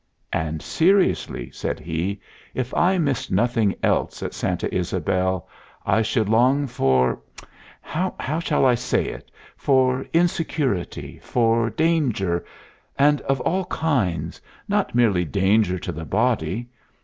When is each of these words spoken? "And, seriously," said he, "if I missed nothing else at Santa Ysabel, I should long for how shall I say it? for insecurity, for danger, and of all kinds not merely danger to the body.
"And, 0.33 0.63
seriously," 0.63 1.51
said 1.51 1.79
he, 1.79 2.19
"if 2.55 2.73
I 2.73 2.97
missed 2.97 3.29
nothing 3.31 3.75
else 3.83 4.23
at 4.23 4.33
Santa 4.33 4.67
Ysabel, 4.73 5.47
I 5.85 6.01
should 6.01 6.27
long 6.27 6.65
for 6.65 7.21
how 7.83 8.39
shall 8.39 8.65
I 8.65 8.73
say 8.73 9.05
it? 9.05 9.29
for 9.57 10.03
insecurity, 10.11 11.19
for 11.21 11.69
danger, 11.69 12.43
and 12.97 13.21
of 13.29 13.41
all 13.41 13.65
kinds 13.65 14.41
not 14.67 14.95
merely 14.95 15.23
danger 15.23 15.77
to 15.77 15.91
the 15.91 16.05
body. 16.05 16.67